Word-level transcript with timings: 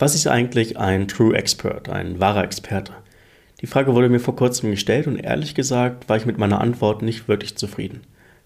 Was 0.00 0.14
ist 0.14 0.26
eigentlich 0.26 0.78
ein 0.78 1.08
True 1.08 1.36
Expert, 1.36 1.90
ein 1.90 2.20
wahrer 2.20 2.42
Experte? 2.42 2.94
Die 3.60 3.66
Frage 3.66 3.94
wurde 3.94 4.08
mir 4.08 4.18
vor 4.18 4.34
kurzem 4.34 4.70
gestellt 4.70 5.06
und 5.06 5.18
ehrlich 5.18 5.54
gesagt 5.54 6.08
war 6.08 6.16
ich 6.16 6.24
mit 6.24 6.38
meiner 6.38 6.62
Antwort 6.62 7.02
nicht 7.02 7.28
wirklich 7.28 7.56
zufrieden. 7.56 8.00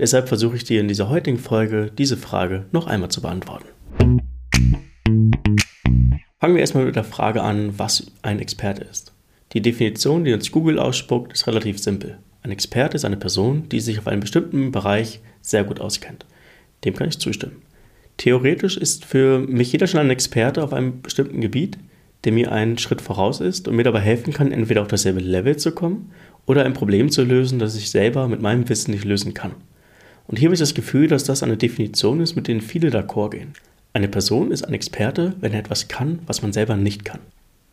Deshalb 0.00 0.26
versuche 0.26 0.56
ich 0.56 0.64
dir 0.64 0.80
in 0.80 0.88
dieser 0.88 1.08
heutigen 1.08 1.38
Folge 1.38 1.92
diese 1.96 2.16
Frage 2.16 2.64
noch 2.72 2.88
einmal 2.88 3.10
zu 3.12 3.22
beantworten. 3.22 3.68
Fangen 6.40 6.54
wir 6.54 6.58
erstmal 6.58 6.86
mit 6.86 6.96
der 6.96 7.04
Frage 7.04 7.42
an, 7.42 7.78
was 7.78 8.10
ein 8.22 8.40
Experte 8.40 8.82
ist. 8.82 9.12
Die 9.52 9.62
Definition, 9.62 10.24
die 10.24 10.32
uns 10.32 10.50
Google 10.50 10.80
ausspuckt, 10.80 11.32
ist 11.32 11.46
relativ 11.46 11.78
simpel. 11.78 12.18
Ein 12.42 12.50
Experte 12.50 12.96
ist 12.96 13.04
eine 13.04 13.18
Person, 13.18 13.68
die 13.68 13.78
sich 13.78 14.00
auf 14.00 14.08
einem 14.08 14.18
bestimmten 14.18 14.72
Bereich 14.72 15.20
sehr 15.42 15.62
gut 15.62 15.80
auskennt. 15.80 16.26
Dem 16.84 16.96
kann 16.96 17.06
ich 17.06 17.20
zustimmen. 17.20 17.62
Theoretisch 18.16 18.76
ist 18.76 19.04
für 19.04 19.38
mich 19.38 19.72
jeder 19.72 19.86
schon 19.86 20.00
ein 20.00 20.10
Experte 20.10 20.62
auf 20.62 20.72
einem 20.72 21.02
bestimmten 21.02 21.40
Gebiet, 21.40 21.78
der 22.24 22.32
mir 22.32 22.50
einen 22.50 22.78
Schritt 22.78 23.00
voraus 23.00 23.40
ist 23.40 23.68
und 23.68 23.76
mir 23.76 23.84
dabei 23.84 24.00
helfen 24.00 24.32
kann, 24.32 24.52
entweder 24.52 24.82
auf 24.82 24.88
dasselbe 24.88 25.20
Level 25.20 25.56
zu 25.56 25.72
kommen 25.72 26.10
oder 26.46 26.64
ein 26.64 26.72
Problem 26.72 27.10
zu 27.10 27.22
lösen, 27.22 27.58
das 27.58 27.76
ich 27.76 27.90
selber 27.90 28.26
mit 28.28 28.40
meinem 28.40 28.68
Wissen 28.68 28.90
nicht 28.90 29.04
lösen 29.04 29.34
kann. 29.34 29.52
Und 30.26 30.38
hier 30.38 30.48
habe 30.48 30.54
ich 30.54 30.60
das 30.60 30.74
Gefühl, 30.74 31.08
dass 31.08 31.24
das 31.24 31.42
eine 31.42 31.56
Definition 31.56 32.20
ist, 32.20 32.34
mit 32.34 32.48
denen 32.48 32.60
viele 32.60 32.88
d'accord 32.88 33.30
gehen. 33.30 33.52
Eine 33.92 34.08
Person 34.08 34.50
ist 34.50 34.64
ein 34.64 34.74
Experte, 34.74 35.34
wenn 35.40 35.52
er 35.52 35.60
etwas 35.60 35.88
kann, 35.88 36.18
was 36.26 36.42
man 36.42 36.52
selber 36.52 36.76
nicht 36.76 37.04
kann. 37.04 37.20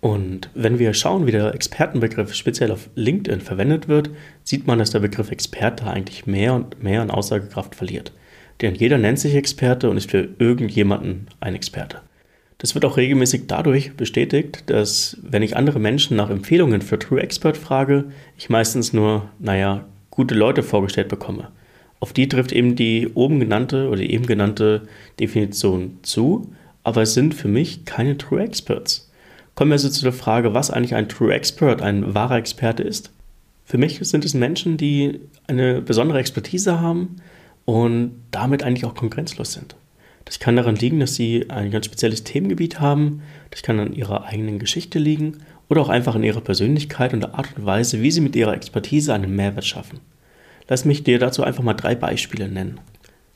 Und 0.00 0.48
wenn 0.54 0.78
wir 0.78 0.94
schauen, 0.94 1.26
wie 1.26 1.32
der 1.32 1.54
Expertenbegriff 1.54 2.34
speziell 2.34 2.72
auf 2.72 2.88
LinkedIn 2.94 3.40
verwendet 3.40 3.86
wird, 3.86 4.10
sieht 4.42 4.66
man, 4.66 4.78
dass 4.78 4.90
der 4.90 5.00
Begriff 5.00 5.30
Experte 5.30 5.86
eigentlich 5.86 6.26
mehr 6.26 6.54
und 6.54 6.82
mehr 6.82 7.02
an 7.02 7.10
Aussagekraft 7.10 7.74
verliert. 7.74 8.12
Denn 8.60 8.74
jeder 8.74 8.98
nennt 8.98 9.18
sich 9.18 9.34
Experte 9.34 9.88
und 9.88 9.96
ist 9.96 10.10
für 10.10 10.28
irgendjemanden 10.38 11.26
ein 11.40 11.54
Experte. 11.54 12.00
Das 12.58 12.74
wird 12.74 12.84
auch 12.84 12.98
regelmäßig 12.98 13.44
dadurch 13.46 13.94
bestätigt, 13.96 14.64
dass 14.66 15.16
wenn 15.22 15.42
ich 15.42 15.56
andere 15.56 15.80
Menschen 15.80 16.16
nach 16.16 16.28
Empfehlungen 16.28 16.82
für 16.82 16.98
True 16.98 17.20
Expert 17.20 17.56
frage, 17.56 18.06
ich 18.36 18.50
meistens 18.50 18.92
nur, 18.92 19.30
naja, 19.38 19.86
gute 20.10 20.34
Leute 20.34 20.62
vorgestellt 20.62 21.08
bekomme. 21.08 21.48
Auf 22.00 22.12
die 22.12 22.28
trifft 22.28 22.52
eben 22.52 22.76
die 22.76 23.08
oben 23.14 23.40
genannte 23.40 23.88
oder 23.88 24.02
eben 24.02 24.26
genannte 24.26 24.82
Definition 25.18 25.98
zu, 26.02 26.52
aber 26.82 27.02
es 27.02 27.14
sind 27.14 27.34
für 27.34 27.48
mich 27.48 27.86
keine 27.86 28.18
True 28.18 28.42
Experts. 28.42 29.10
Kommen 29.54 29.70
wir 29.70 29.74
also 29.74 29.88
zu 29.88 30.02
der 30.02 30.12
Frage, 30.12 30.52
was 30.52 30.70
eigentlich 30.70 30.94
ein 30.94 31.08
True 31.08 31.32
Expert, 31.32 31.80
ein 31.80 32.14
wahrer 32.14 32.36
Experte 32.36 32.82
ist. 32.82 33.10
Für 33.64 33.78
mich 33.78 34.00
sind 34.02 34.24
es 34.24 34.34
Menschen, 34.34 34.76
die 34.76 35.20
eine 35.46 35.80
besondere 35.80 36.18
Expertise 36.18 36.80
haben, 36.80 37.16
und 37.70 38.24
damit 38.30 38.62
eigentlich 38.62 38.84
auch 38.84 38.94
konkurrenzlos 38.94 39.52
sind. 39.52 39.76
Das 40.24 40.38
kann 40.38 40.56
daran 40.56 40.76
liegen, 40.76 41.00
dass 41.00 41.14
sie 41.14 41.48
ein 41.48 41.70
ganz 41.70 41.86
spezielles 41.86 42.24
Themengebiet 42.24 42.80
haben, 42.80 43.22
das 43.50 43.62
kann 43.62 43.80
an 43.80 43.92
ihrer 43.92 44.24
eigenen 44.24 44.58
Geschichte 44.58 44.98
liegen 44.98 45.38
oder 45.68 45.80
auch 45.80 45.88
einfach 45.88 46.14
an 46.14 46.24
ihrer 46.24 46.40
Persönlichkeit 46.40 47.12
und 47.14 47.20
der 47.20 47.34
Art 47.34 47.56
und 47.56 47.64
Weise, 47.64 48.02
wie 48.02 48.10
sie 48.10 48.20
mit 48.20 48.36
ihrer 48.36 48.54
Expertise 48.54 49.14
einen 49.14 49.34
Mehrwert 49.34 49.64
schaffen. 49.64 50.00
Lass 50.68 50.84
mich 50.84 51.04
dir 51.04 51.18
dazu 51.18 51.42
einfach 51.42 51.62
mal 51.62 51.74
drei 51.74 51.94
Beispiele 51.94 52.48
nennen. 52.48 52.80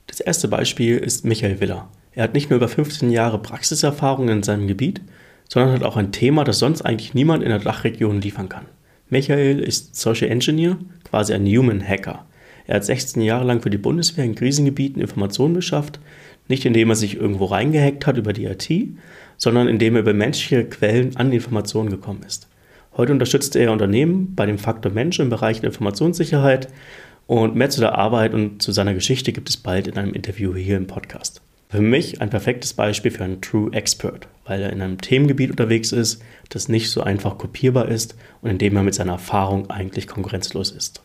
Das 0.07 0.19
erste 0.19 0.47
Beispiel 0.47 0.97
ist 0.97 1.25
Michael 1.25 1.59
Willer. 1.59 1.89
Er 2.13 2.23
hat 2.23 2.33
nicht 2.33 2.49
nur 2.49 2.57
über 2.57 2.67
15 2.67 3.09
Jahre 3.09 3.39
Praxiserfahrung 3.39 4.29
in 4.29 4.43
seinem 4.43 4.67
Gebiet, 4.67 5.01
sondern 5.49 5.73
hat 5.73 5.83
auch 5.83 5.97
ein 5.97 6.11
Thema, 6.11 6.43
das 6.43 6.59
sonst 6.59 6.81
eigentlich 6.81 7.13
niemand 7.13 7.43
in 7.43 7.49
der 7.49 7.59
Dachregion 7.59 8.21
liefern 8.21 8.49
kann. 8.49 8.65
Michael 9.09 9.59
ist 9.59 9.95
Social 9.95 10.29
Engineer, 10.29 10.77
quasi 11.03 11.33
ein 11.33 11.45
Human 11.45 11.85
Hacker. 11.85 12.24
Er 12.67 12.75
hat 12.75 12.85
16 12.85 13.21
Jahre 13.21 13.45
lang 13.45 13.61
für 13.61 13.69
die 13.69 13.77
Bundeswehr 13.77 14.25
in 14.25 14.35
Krisengebieten 14.35 15.01
Informationen 15.01 15.53
beschafft, 15.53 15.99
nicht 16.47 16.65
indem 16.65 16.89
er 16.89 16.95
sich 16.95 17.15
irgendwo 17.17 17.45
reingehackt 17.45 18.05
hat 18.07 18.17
über 18.17 18.33
die 18.33 18.45
IT, 18.45 18.69
sondern 19.37 19.67
indem 19.67 19.95
er 19.95 20.01
über 20.01 20.13
menschliche 20.13 20.65
Quellen 20.65 21.15
an 21.17 21.31
Informationen 21.31 21.89
gekommen 21.89 22.23
ist. 22.25 22.47
Heute 22.97 23.11
unterstützt 23.11 23.55
er 23.55 23.71
Unternehmen 23.71 24.35
bei 24.35 24.45
dem 24.45 24.57
Faktor 24.57 24.91
Mensch 24.91 25.19
im 25.19 25.29
Bereich 25.29 25.59
der 25.59 25.69
Informationssicherheit 25.69 26.69
und 27.27 27.55
mehr 27.55 27.69
zu 27.69 27.81
der 27.81 27.97
Arbeit 27.97 28.33
und 28.33 28.61
zu 28.61 28.71
seiner 28.71 28.93
Geschichte 28.93 29.33
gibt 29.33 29.49
es 29.49 29.57
bald 29.57 29.87
in 29.87 29.97
einem 29.97 30.13
Interview 30.13 30.55
hier 30.55 30.77
im 30.77 30.87
Podcast. 30.87 31.41
Für 31.69 31.81
mich 31.81 32.21
ein 32.21 32.29
perfektes 32.29 32.73
Beispiel 32.73 33.11
für 33.11 33.23
einen 33.23 33.41
True 33.41 33.73
Expert, 33.73 34.27
weil 34.45 34.61
er 34.61 34.71
in 34.71 34.81
einem 34.81 35.01
Themengebiet 35.01 35.49
unterwegs 35.49 35.91
ist, 35.91 36.21
das 36.49 36.69
nicht 36.69 36.89
so 36.89 37.01
einfach 37.01 37.37
kopierbar 37.37 37.89
ist 37.89 38.15
und 38.41 38.51
in 38.51 38.59
dem 38.59 38.77
er 38.77 38.83
mit 38.83 38.93
seiner 38.93 39.13
Erfahrung 39.13 39.69
eigentlich 39.69 40.07
konkurrenzlos 40.07 40.71
ist. 40.71 41.01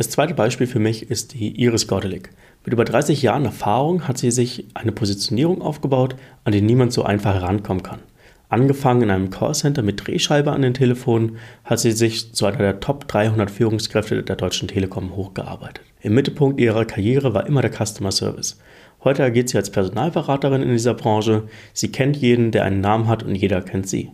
Das 0.00 0.08
zweite 0.08 0.32
Beispiel 0.32 0.66
für 0.66 0.78
mich 0.78 1.10
ist 1.10 1.34
die 1.34 1.60
Iris 1.60 1.86
Gordelik. 1.86 2.30
Mit 2.64 2.72
über 2.72 2.86
30 2.86 3.20
Jahren 3.20 3.44
Erfahrung 3.44 4.08
hat 4.08 4.16
sie 4.16 4.30
sich 4.30 4.64
eine 4.72 4.92
Positionierung 4.92 5.60
aufgebaut, 5.60 6.16
an 6.42 6.52
die 6.52 6.62
niemand 6.62 6.94
so 6.94 7.02
einfach 7.02 7.34
herankommen 7.34 7.82
kann. 7.82 8.00
Angefangen 8.48 9.02
in 9.02 9.10
einem 9.10 9.28
Callcenter 9.28 9.82
mit 9.82 10.06
Drehscheibe 10.06 10.52
an 10.52 10.62
den 10.62 10.72
Telefonen, 10.72 11.36
hat 11.64 11.80
sie 11.80 11.92
sich 11.92 12.32
zu 12.32 12.46
einer 12.46 12.56
der 12.56 12.80
Top 12.80 13.08
300 13.08 13.50
Führungskräfte 13.50 14.22
der 14.22 14.36
Deutschen 14.36 14.68
Telekom 14.68 15.14
hochgearbeitet. 15.16 15.84
Im 16.00 16.14
Mittelpunkt 16.14 16.58
ihrer 16.58 16.86
Karriere 16.86 17.34
war 17.34 17.46
immer 17.46 17.60
der 17.60 17.70
Customer 17.70 18.10
Service. 18.10 18.58
Heute 19.04 19.22
agiert 19.22 19.50
sie 19.50 19.58
als 19.58 19.68
Personalberaterin 19.68 20.62
in 20.62 20.70
dieser 20.70 20.94
Branche. 20.94 21.42
Sie 21.74 21.92
kennt 21.92 22.16
jeden, 22.16 22.52
der 22.52 22.64
einen 22.64 22.80
Namen 22.80 23.06
hat 23.06 23.22
und 23.22 23.34
jeder 23.34 23.60
kennt 23.60 23.86
sie. 23.86 24.10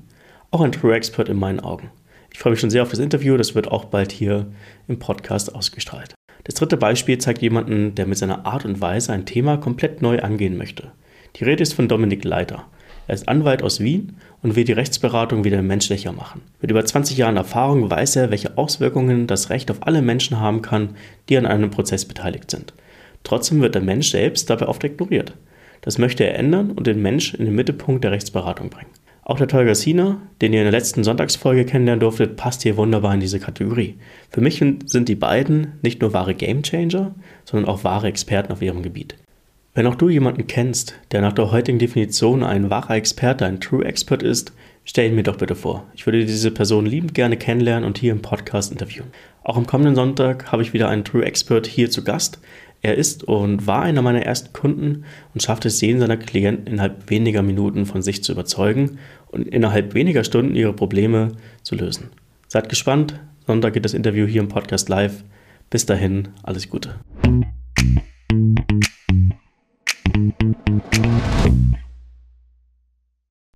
Auch 0.51 0.63
ein 0.63 0.73
True 0.73 0.97
Expert 0.97 1.29
in 1.29 1.39
meinen 1.39 1.61
Augen. 1.61 1.93
Ich 2.37 2.43
freue 2.43 2.51
mich 2.51 2.61
schon 2.61 2.69
sehr 2.69 2.83
auf 2.83 2.91
das 2.91 2.99
Interview, 2.99 3.39
das 3.39 3.55
wird 3.55 3.69
auch 3.69 3.87
bald 3.87 4.13
hier 4.13 4.45
im 4.89 4.99
Podcast 4.99 5.55
ausgestrahlt. 5.55 6.15
Das 6.45 6.57
dritte 6.57 6.77
Beispiel 6.77 7.17
zeigt 7.17 7.41
jemanden, 7.41 7.95
der 7.95 8.07
mit 8.07 8.19
seiner 8.19 8.45
Art 8.45 8.67
und 8.67 8.79
Weise 8.83 9.15
ein 9.15 9.25
Thema 9.25 9.57
komplett 9.57 10.03
neu 10.03 10.19
angehen 10.19 10.59
möchte. 10.59 10.93
Die 11.37 11.45
Rede 11.45 11.63
ist 11.63 11.73
von 11.73 11.89
Dominik 11.89 12.25
Leiter. 12.25 12.67
Er 13.07 13.15
ist 13.15 13.27
Anwalt 13.27 13.63
aus 13.63 13.81
Wien 13.81 14.17
und 14.43 14.55
will 14.55 14.65
die 14.65 14.73
Rechtsberatung 14.73 15.45
wieder 15.45 15.63
menschlicher 15.63 16.13
machen. 16.13 16.43
Mit 16.61 16.71
über 16.71 16.85
20 16.85 17.17
Jahren 17.17 17.39
Erfahrung 17.39 17.91
weiß 17.91 18.17
er, 18.17 18.31
welche 18.31 18.59
Auswirkungen 18.59 19.27
das 19.27 19.49
Recht 19.49 19.71
auf 19.71 19.87
alle 19.87 20.03
Menschen 20.03 20.39
haben 20.39 20.61
kann, 20.61 20.91
die 21.31 21.39
an 21.39 21.47
einem 21.47 21.71
Prozess 21.71 22.05
beteiligt 22.05 22.51
sind. 22.51 22.75
Trotzdem 23.25 23.63
wird 23.63 23.75
der 23.75 23.83
Mensch 23.83 24.11
selbst 24.11 24.51
dabei 24.51 24.69
oft 24.69 24.85
ignoriert. 24.85 25.33
Das 25.81 25.97
möchte 25.97 26.25
er 26.25 26.39
ändern 26.39 26.73
und 26.73 26.87
den 26.87 27.01
Mensch 27.01 27.33
in 27.33 27.47
den 27.47 27.55
Mittelpunkt 27.55 28.05
der 28.05 28.13
Rechtsberatung 28.13 28.69
bringen. 28.69 28.91
Auch 29.29 29.39
der 29.39 29.49
Tolga 29.49 29.75
Sina, 29.75 30.23
den 30.41 30.53
ihr 30.53 30.61
in 30.61 30.67
der 30.67 30.73
letzten 30.73 31.03
Sonntagsfolge 31.03 31.65
kennenlernen 31.65 31.99
durftet, 31.99 32.37
passt 32.37 32.63
hier 32.63 32.77
wunderbar 32.77 33.13
in 33.13 33.19
diese 33.19 33.41
Kategorie. 33.41 33.97
Für 34.31 34.41
mich 34.41 34.63
sind 34.85 35.09
die 35.09 35.17
beiden 35.17 35.73
nicht 35.83 36.01
nur 36.01 36.13
wahre 36.13 36.37
Gamechanger, 36.37 37.13
sondern 37.45 37.69
auch 37.69 37.83
wahre 37.83 38.07
Experten 38.07 38.53
auf 38.53 38.63
ihrem 38.63 38.85
Gebiet. 38.85 39.17
Wenn 39.75 39.89
auch 39.89 39.97
du 39.97 40.09
jemanden 40.09 40.47
kennst, 40.47 40.95
der 41.11 41.23
nach 41.23 41.33
der 41.33 41.51
heutigen 41.51 41.81
Definition 41.81 42.45
ein 42.45 42.71
wahrer 42.71 42.95
Experte, 42.95 43.47
ein 43.47 43.59
True 43.59 43.85
Expert 43.85 44.23
ist, 44.23 44.53
stell 44.85 45.09
ihn 45.09 45.17
mir 45.17 45.25
doch 45.25 45.39
bitte 45.39 45.57
vor. 45.57 45.89
Ich 45.97 46.07
würde 46.07 46.25
diese 46.25 46.53
Person 46.53 46.87
liebend 46.87 47.13
gerne 47.13 47.37
kennenlernen 47.37 47.85
und 47.85 47.99
hier 47.99 48.13
im 48.13 48.23
Podcast 48.23 48.71
interviewen. 48.71 49.09
Auch 49.43 49.57
am 49.57 49.67
kommenden 49.67 49.97
Sonntag 49.97 50.53
habe 50.53 50.63
ich 50.63 50.73
wieder 50.73 50.89
einen 50.89 51.05
True 51.05 51.25
Expert 51.25 51.67
hier 51.67 51.91
zu 51.91 52.05
Gast. 52.05 52.39
Er 52.87 52.95
ist 52.95 53.25
und 53.25 53.67
war 53.67 53.83
einer 53.83 54.01
meiner 54.01 54.23
ersten 54.23 54.53
Kunden 54.53 55.07
und 55.35 55.43
schafft 55.43 55.65
es, 55.65 55.81
jeden 55.81 55.99
seiner 55.99 56.17
Klienten 56.17 56.69
innerhalb 56.69 57.11
weniger 57.11 57.43
Minuten 57.43 57.85
von 57.85 58.01
sich 58.01 58.23
zu 58.23 58.31
überzeugen 58.31 58.99
und 59.27 59.49
innerhalb 59.49 59.95
weniger 59.95 60.23
Stunden 60.23 60.55
ihre 60.55 60.73
Probleme 60.73 61.33
zu 61.65 61.75
lösen. 61.75 62.11
Seid 62.47 62.69
gespannt. 62.69 63.19
Sonntag 63.45 63.73
geht 63.73 63.85
das 63.85 63.93
Interview 63.93 64.25
hier 64.27 64.41
im 64.41 64.47
Podcast 64.47 64.89
live. 64.89 65.25
Bis 65.69 65.85
dahin, 65.85 66.29
alles 66.45 66.71
Gute. 66.71 66.95